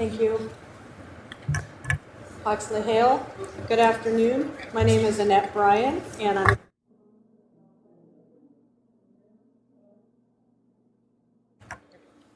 Thank 0.00 0.18
you. 0.18 0.50
Huxley 2.42 2.80
Hale, 2.80 3.26
good 3.68 3.78
afternoon. 3.78 4.50
My 4.72 4.82
name 4.82 5.04
is 5.04 5.18
Annette 5.18 5.52
Bryan, 5.52 6.00
and 6.18 6.38
I'm 6.38 6.56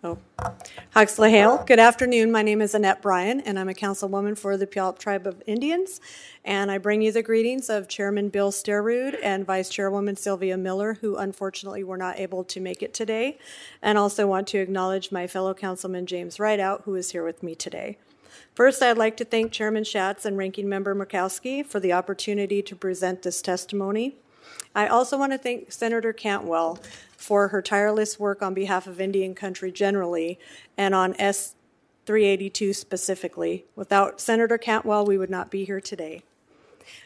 Oh. 0.04 0.18
Huxley 0.90 1.30
Hale, 1.30 1.64
good 1.66 1.78
afternoon. 1.78 2.30
My 2.30 2.42
name 2.42 2.60
is 2.60 2.74
Annette 2.74 3.00
Bryan, 3.00 3.40
and 3.40 3.58
I'm 3.58 3.70
a 3.70 3.72
councilwoman 3.72 4.36
for 4.36 4.58
the 4.58 4.66
Puyallup 4.66 4.98
Tribe 4.98 5.26
of 5.26 5.42
Indians. 5.46 5.98
And 6.44 6.70
I 6.70 6.76
bring 6.76 7.00
you 7.00 7.10
the 7.10 7.22
greetings 7.22 7.70
of 7.70 7.88
Chairman 7.88 8.28
Bill 8.28 8.52
Sterud 8.52 9.16
and 9.22 9.46
Vice 9.46 9.70
Chairwoman 9.70 10.16
Sylvia 10.16 10.58
Miller, 10.58 10.98
who 11.00 11.16
unfortunately 11.16 11.84
were 11.84 11.96
not 11.96 12.20
able 12.20 12.44
to 12.44 12.60
make 12.60 12.82
it 12.82 12.92
today. 12.92 13.38
And 13.80 13.96
also 13.96 14.26
want 14.26 14.46
to 14.48 14.58
acknowledge 14.58 15.10
my 15.10 15.26
fellow 15.26 15.54
councilman 15.54 16.04
James 16.04 16.38
Rideout, 16.38 16.82
who 16.84 16.94
is 16.96 17.12
here 17.12 17.24
with 17.24 17.42
me 17.42 17.54
today. 17.54 17.96
First, 18.54 18.82
I'd 18.82 18.98
like 18.98 19.16
to 19.16 19.24
thank 19.24 19.52
Chairman 19.52 19.84
Schatz 19.84 20.26
and 20.26 20.36
Ranking 20.36 20.68
Member 20.68 20.94
Murkowski 20.94 21.64
for 21.64 21.80
the 21.80 21.94
opportunity 21.94 22.60
to 22.60 22.76
present 22.76 23.22
this 23.22 23.40
testimony. 23.40 24.16
I 24.74 24.86
also 24.88 25.16
want 25.16 25.32
to 25.32 25.38
thank 25.38 25.70
Senator 25.70 26.12
Cantwell 26.12 26.78
for 27.16 27.48
her 27.48 27.62
tireless 27.62 28.18
work 28.18 28.42
on 28.42 28.54
behalf 28.54 28.86
of 28.86 29.00
Indian 29.00 29.34
country 29.34 29.70
generally 29.70 30.38
and 30.76 30.94
on 30.94 31.14
S 31.18 31.54
382 32.06 32.72
specifically. 32.72 33.64
Without 33.76 34.20
Senator 34.20 34.58
Cantwell, 34.58 35.06
we 35.06 35.16
would 35.16 35.30
not 35.30 35.50
be 35.50 35.64
here 35.64 35.80
today. 35.80 36.22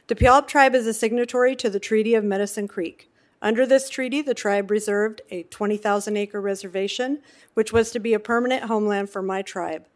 The 0.08 0.14
Puyallup 0.14 0.48
tribe 0.48 0.74
is 0.74 0.86
a 0.86 0.94
signatory 0.94 1.54
to 1.56 1.70
the 1.70 1.78
Treaty 1.78 2.14
of 2.14 2.24
Medicine 2.24 2.66
Creek. 2.66 3.08
Under 3.40 3.64
this 3.64 3.88
treaty, 3.88 4.20
the 4.22 4.34
tribe 4.34 4.70
reserved 4.70 5.20
a 5.30 5.44
20,000 5.44 6.16
acre 6.16 6.40
reservation, 6.40 7.20
which 7.54 7.72
was 7.72 7.92
to 7.92 8.00
be 8.00 8.12
a 8.12 8.18
permanent 8.18 8.64
homeland 8.64 9.10
for 9.10 9.22
my 9.22 9.42
tribe. 9.42 9.86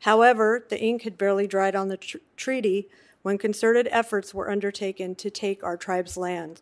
However, 0.00 0.64
the 0.68 0.80
ink 0.80 1.02
had 1.02 1.18
barely 1.18 1.48
dried 1.48 1.74
on 1.74 1.88
the 1.88 1.96
tr- 1.96 2.18
treaty 2.36 2.88
when 3.22 3.38
concerted 3.38 3.88
efforts 3.90 4.32
were 4.32 4.50
undertaken 4.50 5.14
to 5.16 5.30
take 5.30 5.64
our 5.64 5.76
tribe's 5.76 6.16
land. 6.16 6.60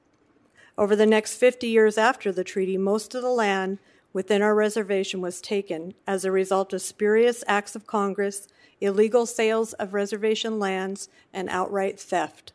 Over 0.83 0.97
the 0.97 1.07
next 1.07 1.37
50 1.37 1.69
years 1.69 1.97
after 1.97 2.33
the 2.33 2.43
treaty, 2.43 2.77
most 2.77 3.15
of 3.15 3.23
the 3.23 3.31
land 3.31 3.79
within 4.13 4.43
our 4.43 4.53
reservation 4.53 5.21
was 5.21 5.41
taken 5.41 5.95
as 6.09 6.25
a 6.25 6.33
result 6.33 6.73
of 6.73 6.83
spurious 6.83 7.45
acts 7.47 7.77
of 7.77 7.87
Congress, 7.87 8.49
illegal 8.81 9.25
sales 9.25 9.75
of 9.75 9.95
reservation 9.95 10.59
lands, 10.59 11.09
and 11.33 11.49
outright 11.51 12.01
theft. 12.01 12.53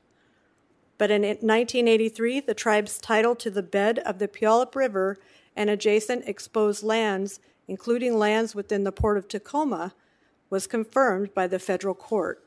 But 0.97 1.09
in 1.09 1.21
1983, 1.21 2.41
the 2.41 2.53
tribe's 2.53 2.99
title 2.99 3.33
to 3.35 3.49
the 3.49 3.63
bed 3.63 3.99
of 3.99 4.19
the 4.19 4.27
Puyallup 4.27 4.75
River 4.75 5.17
and 5.55 5.69
adjacent 5.69 6.27
exposed 6.27 6.83
lands, 6.83 7.39
including 7.65 8.19
lands 8.19 8.53
within 8.53 8.83
the 8.83 8.91
port 8.91 9.17
of 9.17 9.29
Tacoma, 9.29 9.93
was 10.49 10.67
confirmed 10.67 11.33
by 11.33 11.47
the 11.47 11.59
federal 11.59 11.95
court. 11.95 12.43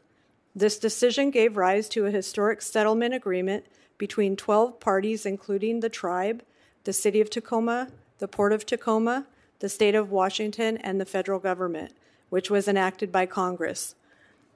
This 0.55 0.79
decision 0.79 1.31
gave 1.31 1.57
rise 1.57 1.89
to 1.89 2.05
a 2.05 2.11
historic 2.11 2.61
settlement 2.61 3.15
agreement 3.15 3.65
between 4.01 4.35
12 4.35 4.81
parties, 4.81 5.27
including 5.27 5.81
the 5.81 5.91
tribe, 5.91 6.43
the 6.85 6.93
city 6.93 7.21
of 7.21 7.29
Tacoma, 7.29 7.89
the 8.19 8.27
port 8.27 8.51
of 8.51 8.65
Tacoma, 8.65 9.27
the 9.59 9.69
state 9.69 9.95
of 9.95 10.11
Washington, 10.11 10.79
and 10.79 10.99
the 10.99 11.05
federal 11.05 11.39
government, 11.39 11.93
which 12.31 12.51
was 12.51 12.67
enacted 12.67 13.13
by 13.13 13.27
Congress. 13.27 13.95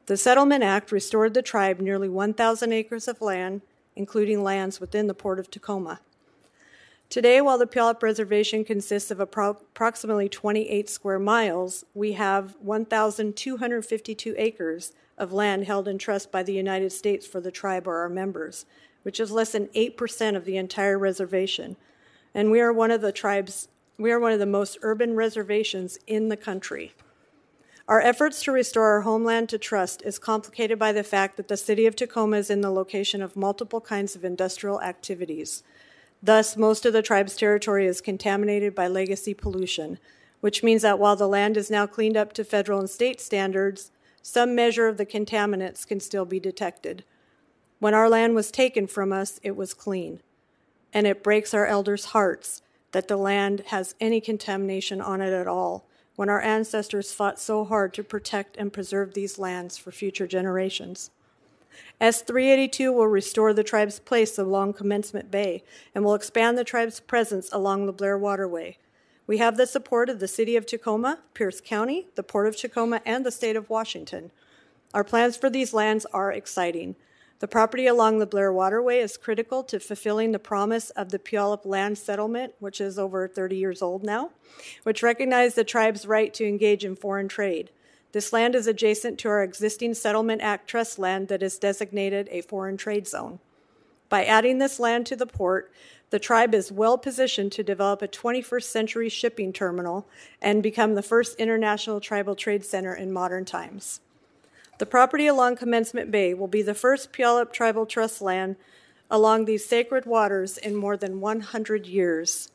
The 0.06 0.16
Settlement 0.16 0.64
Act 0.64 0.90
restored 0.90 1.34
the 1.34 1.42
tribe 1.42 1.78
nearly 1.78 2.08
1,000 2.08 2.72
acres 2.72 3.06
of 3.06 3.20
land, 3.20 3.60
including 3.94 4.42
lands 4.42 4.80
within 4.80 5.08
the 5.08 5.14
port 5.14 5.38
of 5.38 5.50
Tacoma. 5.50 6.00
Today, 7.10 7.42
while 7.42 7.58
the 7.58 7.66
Puyallup 7.66 8.02
Reservation 8.02 8.64
consists 8.64 9.10
of 9.10 9.18
appro- 9.18 9.60
approximately 9.60 10.30
28 10.30 10.88
square 10.88 11.18
miles, 11.18 11.84
we 11.92 12.12
have 12.12 12.56
1,252 12.60 14.34
acres 14.38 14.92
of 15.18 15.34
land 15.34 15.64
held 15.64 15.86
in 15.86 15.98
trust 15.98 16.32
by 16.32 16.42
the 16.42 16.54
United 16.54 16.92
States 16.92 17.26
for 17.26 17.42
the 17.42 17.52
tribe 17.52 17.86
or 17.86 17.98
our 17.98 18.08
members, 18.08 18.64
which 19.04 19.20
is 19.20 19.30
less 19.30 19.52
than 19.52 19.68
8% 19.68 20.34
of 20.34 20.44
the 20.44 20.56
entire 20.56 20.98
reservation. 20.98 21.76
And 22.34 22.50
we 22.50 22.60
are 22.60 22.72
one 22.72 22.90
of 22.90 23.00
the 23.00 23.12
tribes, 23.12 23.68
we 23.96 24.10
are 24.10 24.18
one 24.18 24.32
of 24.32 24.40
the 24.40 24.46
most 24.46 24.76
urban 24.82 25.14
reservations 25.14 25.98
in 26.06 26.28
the 26.28 26.36
country. 26.36 26.92
Our 27.86 28.00
efforts 28.00 28.42
to 28.44 28.52
restore 28.52 28.86
our 28.92 29.02
homeland 29.02 29.50
to 29.50 29.58
trust 29.58 30.02
is 30.02 30.18
complicated 30.18 30.78
by 30.78 30.92
the 30.92 31.04
fact 31.04 31.36
that 31.36 31.48
the 31.48 31.56
city 31.56 31.84
of 31.84 31.94
Tacoma 31.94 32.38
is 32.38 32.48
in 32.48 32.62
the 32.62 32.70
location 32.70 33.20
of 33.20 33.36
multiple 33.36 33.80
kinds 33.80 34.16
of 34.16 34.24
industrial 34.24 34.80
activities. 34.80 35.62
Thus, 36.22 36.56
most 36.56 36.86
of 36.86 36.94
the 36.94 37.02
tribe's 37.02 37.36
territory 37.36 37.86
is 37.86 38.00
contaminated 38.00 38.74
by 38.74 38.88
legacy 38.88 39.34
pollution, 39.34 39.98
which 40.40 40.62
means 40.62 40.80
that 40.80 40.98
while 40.98 41.16
the 41.16 41.28
land 41.28 41.58
is 41.58 41.70
now 41.70 41.86
cleaned 41.86 42.16
up 42.16 42.32
to 42.32 42.44
federal 42.44 42.80
and 42.80 42.88
state 42.88 43.20
standards, 43.20 43.90
some 44.22 44.54
measure 44.54 44.88
of 44.88 44.96
the 44.96 45.04
contaminants 45.04 45.86
can 45.86 46.00
still 46.00 46.24
be 46.24 46.40
detected. 46.40 47.04
When 47.78 47.94
our 47.94 48.08
land 48.08 48.34
was 48.34 48.50
taken 48.50 48.86
from 48.86 49.12
us, 49.12 49.40
it 49.42 49.56
was 49.56 49.74
clean. 49.74 50.20
And 50.92 51.06
it 51.06 51.22
breaks 51.22 51.52
our 51.52 51.66
elders' 51.66 52.06
hearts 52.06 52.62
that 52.92 53.08
the 53.08 53.16
land 53.16 53.64
has 53.66 53.94
any 54.00 54.20
contamination 54.20 55.00
on 55.00 55.20
it 55.20 55.32
at 55.32 55.48
all, 55.48 55.84
when 56.16 56.28
our 56.28 56.40
ancestors 56.40 57.12
fought 57.12 57.40
so 57.40 57.64
hard 57.64 57.92
to 57.94 58.04
protect 58.04 58.56
and 58.56 58.72
preserve 58.72 59.14
these 59.14 59.38
lands 59.38 59.76
for 59.76 59.90
future 59.90 60.26
generations. 60.26 61.10
S 62.00 62.22
382 62.22 62.92
will 62.92 63.08
restore 63.08 63.52
the 63.52 63.64
tribe's 63.64 63.98
place 63.98 64.38
along 64.38 64.74
Commencement 64.74 65.30
Bay 65.30 65.64
and 65.94 66.04
will 66.04 66.14
expand 66.14 66.56
the 66.56 66.64
tribe's 66.64 67.00
presence 67.00 67.48
along 67.52 67.86
the 67.86 67.92
Blair 67.92 68.16
Waterway. 68.16 68.78
We 69.26 69.38
have 69.38 69.56
the 69.56 69.66
support 69.66 70.08
of 70.08 70.20
the 70.20 70.28
City 70.28 70.54
of 70.54 70.66
Tacoma, 70.66 71.20
Pierce 71.32 71.60
County, 71.60 72.08
the 72.14 72.22
Port 72.22 72.46
of 72.46 72.56
Tacoma, 72.56 73.00
and 73.04 73.24
the 73.24 73.32
State 73.32 73.56
of 73.56 73.70
Washington. 73.70 74.30
Our 74.92 75.02
plans 75.02 75.36
for 75.36 75.50
these 75.50 75.74
lands 75.74 76.06
are 76.12 76.30
exciting. 76.30 76.94
The 77.40 77.48
property 77.48 77.86
along 77.86 78.18
the 78.18 78.26
Blair 78.26 78.52
Waterway 78.52 79.00
is 79.00 79.16
critical 79.16 79.64
to 79.64 79.80
fulfilling 79.80 80.32
the 80.32 80.38
promise 80.38 80.90
of 80.90 81.10
the 81.10 81.18
Puyallup 81.18 81.66
Land 81.66 81.98
Settlement, 81.98 82.54
which 82.60 82.80
is 82.80 82.98
over 82.98 83.26
30 83.26 83.56
years 83.56 83.82
old 83.82 84.04
now, 84.04 84.30
which 84.84 85.02
recognized 85.02 85.56
the 85.56 85.64
tribe's 85.64 86.06
right 86.06 86.32
to 86.34 86.46
engage 86.46 86.84
in 86.84 86.94
foreign 86.94 87.28
trade. 87.28 87.70
This 88.12 88.32
land 88.32 88.54
is 88.54 88.68
adjacent 88.68 89.18
to 89.18 89.28
our 89.28 89.42
existing 89.42 89.94
Settlement 89.94 90.40
Act 90.40 90.68
trust 90.68 91.00
land 91.00 91.26
that 91.28 91.42
is 91.42 91.58
designated 91.58 92.28
a 92.30 92.42
foreign 92.42 92.76
trade 92.76 93.08
zone. 93.08 93.40
By 94.08 94.24
adding 94.24 94.58
this 94.58 94.78
land 94.78 95.06
to 95.06 95.16
the 95.16 95.26
port, 95.26 95.72
the 96.10 96.20
tribe 96.20 96.54
is 96.54 96.70
well 96.70 96.96
positioned 96.96 97.50
to 97.52 97.64
develop 97.64 98.00
a 98.00 98.06
21st 98.06 98.62
century 98.62 99.08
shipping 99.08 99.52
terminal 99.52 100.06
and 100.40 100.62
become 100.62 100.94
the 100.94 101.02
first 101.02 101.36
international 101.40 102.00
tribal 102.00 102.36
trade 102.36 102.64
center 102.64 102.94
in 102.94 103.10
modern 103.10 103.44
times. 103.44 104.00
The 104.78 104.86
property 104.86 105.28
along 105.28 105.56
Commencement 105.56 106.10
Bay 106.10 106.34
will 106.34 106.48
be 106.48 106.62
the 106.62 106.74
first 106.74 107.12
Puyallup 107.12 107.52
Tribal 107.52 107.86
Trust 107.86 108.20
land 108.20 108.56
along 109.08 109.44
these 109.44 109.64
sacred 109.64 110.04
waters 110.04 110.58
in 110.58 110.74
more 110.74 110.96
than 110.96 111.20
100 111.20 111.86
years. 111.86 112.50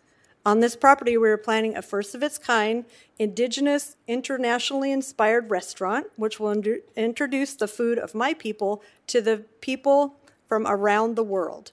On 0.45 0.59
this 0.59 0.75
property, 0.75 1.15
we 1.15 1.29
are 1.29 1.37
planning 1.37 1.77
a 1.77 1.81
first 1.81 2.15
of 2.15 2.23
its 2.23 2.37
kind, 2.37 2.85
indigenous, 3.17 3.95
internationally 4.07 4.91
inspired 4.91 5.49
restaurant, 5.49 6.07
which 6.17 6.39
will 6.39 6.51
ind- 6.51 6.81
introduce 6.95 7.53
the 7.53 7.67
food 7.67 7.97
of 7.97 8.15
my 8.15 8.33
people 8.33 8.81
to 9.07 9.21
the 9.21 9.45
people 9.61 10.15
from 10.47 10.65
around 10.67 11.15
the 11.15 11.23
world. 11.23 11.71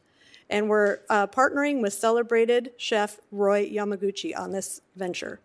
And 0.48 0.68
we're 0.68 0.98
uh, 1.08 1.26
partnering 1.26 1.80
with 1.82 1.92
celebrated 1.92 2.72
chef 2.76 3.18
Roy 3.32 3.68
Yamaguchi 3.68 4.36
on 4.36 4.52
this 4.52 4.80
venture. 4.94 5.40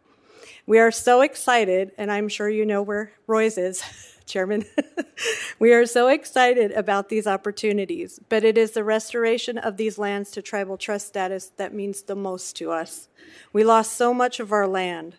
We 0.67 0.77
are 0.77 0.91
so 0.91 1.21
excited, 1.21 1.91
and 1.97 2.11
I'm 2.11 2.29
sure 2.29 2.49
you 2.49 2.65
know 2.65 2.83
where 2.83 3.13
Roy's 3.25 3.57
is. 3.57 3.83
Chairman. 4.25 4.65
we 5.59 5.73
are 5.73 5.85
so 5.85 6.07
excited 6.07 6.71
about 6.71 7.09
these 7.09 7.27
opportunities, 7.27 8.19
but 8.29 8.43
it 8.43 8.57
is 8.57 8.71
the 8.71 8.83
restoration 8.83 9.57
of 9.57 9.77
these 9.77 9.97
lands 9.97 10.31
to 10.31 10.41
tribal 10.41 10.77
trust 10.77 11.07
status 11.07 11.51
that 11.57 11.73
means 11.73 12.03
the 12.03 12.15
most 12.15 12.55
to 12.57 12.71
us. 12.71 13.07
We 13.53 13.63
lost 13.63 13.93
so 13.93 14.13
much 14.13 14.39
of 14.39 14.51
our 14.51 14.67
land, 14.67 15.15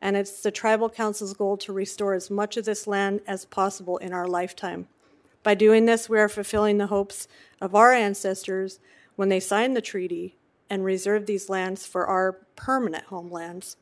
and 0.00 0.16
it's 0.16 0.42
the 0.42 0.50
Tribal 0.50 0.90
Council's 0.90 1.34
goal 1.34 1.56
to 1.58 1.72
restore 1.72 2.14
as 2.14 2.30
much 2.30 2.56
of 2.56 2.64
this 2.64 2.86
land 2.86 3.20
as 3.26 3.44
possible 3.44 3.96
in 3.98 4.12
our 4.12 4.28
lifetime. 4.28 4.88
By 5.42 5.54
doing 5.54 5.86
this, 5.86 6.08
we 6.08 6.18
are 6.18 6.28
fulfilling 6.28 6.78
the 6.78 6.88
hopes 6.88 7.28
of 7.60 7.74
our 7.74 7.92
ancestors 7.92 8.80
when 9.14 9.28
they 9.28 9.40
signed 9.40 9.76
the 9.76 9.80
treaty 9.80 10.36
and 10.68 10.84
reserved 10.84 11.26
these 11.26 11.48
lands 11.48 11.86
for 11.86 12.06
our 12.06 12.32
permanent 12.56 13.04
homelands. 13.04 13.76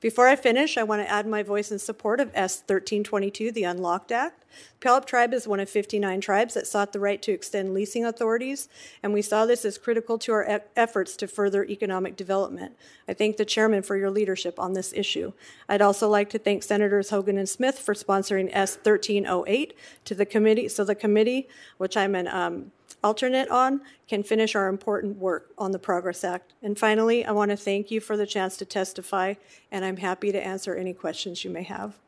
Before 0.00 0.28
I 0.28 0.36
finish, 0.36 0.78
I 0.78 0.84
want 0.84 1.02
to 1.02 1.10
add 1.10 1.26
my 1.26 1.42
voice 1.42 1.72
in 1.72 1.78
support 1.80 2.20
of 2.20 2.30
S 2.32 2.58
1322, 2.58 3.50
the 3.50 3.64
Unlocked 3.64 4.12
Act. 4.12 4.44
Puyallup 4.80 5.06
Tribe 5.06 5.34
is 5.34 5.48
one 5.48 5.58
of 5.58 5.68
59 5.68 6.20
tribes 6.20 6.54
that 6.54 6.68
sought 6.68 6.92
the 6.92 7.00
right 7.00 7.20
to 7.22 7.32
extend 7.32 7.74
leasing 7.74 8.04
authorities, 8.04 8.68
and 9.02 9.12
we 9.12 9.22
saw 9.22 9.44
this 9.44 9.64
as 9.64 9.76
critical 9.76 10.16
to 10.18 10.32
our 10.32 10.48
e- 10.48 10.60
efforts 10.76 11.16
to 11.16 11.26
further 11.26 11.64
economic 11.64 12.14
development. 12.14 12.76
I 13.08 13.14
thank 13.14 13.38
the 13.38 13.44
chairman 13.44 13.82
for 13.82 13.96
your 13.96 14.10
leadership 14.10 14.60
on 14.60 14.74
this 14.74 14.92
issue. 14.92 15.32
I'd 15.68 15.82
also 15.82 16.08
like 16.08 16.30
to 16.30 16.38
thank 16.38 16.62
Senators 16.62 17.10
Hoeven 17.10 17.36
and 17.36 17.48
Smith 17.48 17.76
for 17.80 17.92
sponsoring 17.92 18.50
S 18.52 18.76
1308 18.76 19.76
to 20.04 20.14
the 20.14 20.26
committee, 20.26 20.68
so 20.68 20.84
the 20.84 20.94
committee, 20.94 21.48
which 21.76 21.96
I'm 21.96 22.14
an 22.14 22.28
um, 22.28 22.70
alternate 23.02 23.48
on 23.48 23.80
can 24.08 24.22
finish 24.22 24.54
our 24.54 24.68
important 24.68 25.16
work 25.18 25.52
on 25.58 25.72
the 25.72 25.78
Progress 25.78 26.24
Act. 26.24 26.54
And 26.62 26.78
finally, 26.78 27.24
I 27.24 27.32
want 27.32 27.50
to 27.50 27.56
thank 27.56 27.90
you 27.90 28.00
for 28.00 28.16
the 28.16 28.26
chance 28.26 28.56
to 28.58 28.64
testify, 28.64 29.34
and 29.70 29.84
I'm 29.84 29.98
happy 29.98 30.32
to 30.32 30.44
answer 30.44 30.74
any 30.74 30.92
questions 30.92 31.44
you 31.44 31.50
may 31.50 31.64
have. 31.64 31.98